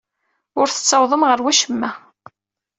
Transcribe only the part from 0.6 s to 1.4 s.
tettawḍem ɣer